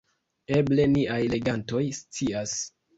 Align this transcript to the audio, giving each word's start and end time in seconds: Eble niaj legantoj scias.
Eble 0.59 0.87
niaj 0.95 1.19
legantoj 1.37 1.85
scias. 2.03 2.61